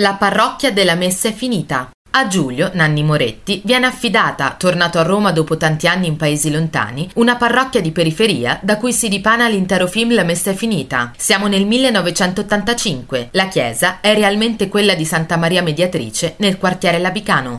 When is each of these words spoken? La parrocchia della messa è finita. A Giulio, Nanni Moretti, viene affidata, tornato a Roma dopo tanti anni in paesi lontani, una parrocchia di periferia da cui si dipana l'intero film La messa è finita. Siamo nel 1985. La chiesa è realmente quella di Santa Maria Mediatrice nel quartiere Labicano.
La 0.00 0.14
parrocchia 0.14 0.72
della 0.72 0.94
messa 0.94 1.28
è 1.28 1.32
finita. 1.34 1.90
A 2.12 2.26
Giulio, 2.26 2.70
Nanni 2.72 3.02
Moretti, 3.04 3.60
viene 3.64 3.86
affidata, 3.86 4.56
tornato 4.58 4.98
a 4.98 5.02
Roma 5.02 5.30
dopo 5.30 5.56
tanti 5.56 5.86
anni 5.86 6.06
in 6.06 6.16
paesi 6.16 6.50
lontani, 6.50 7.08
una 7.16 7.36
parrocchia 7.36 7.82
di 7.82 7.92
periferia 7.92 8.58
da 8.62 8.78
cui 8.78 8.92
si 8.92 9.08
dipana 9.08 9.46
l'intero 9.46 9.86
film 9.86 10.14
La 10.14 10.24
messa 10.24 10.50
è 10.50 10.54
finita. 10.54 11.12
Siamo 11.16 11.46
nel 11.46 11.66
1985. 11.66 13.28
La 13.32 13.46
chiesa 13.48 14.00
è 14.00 14.14
realmente 14.14 14.68
quella 14.68 14.94
di 14.94 15.04
Santa 15.04 15.36
Maria 15.36 15.62
Mediatrice 15.62 16.34
nel 16.38 16.56
quartiere 16.56 16.98
Labicano. 16.98 17.58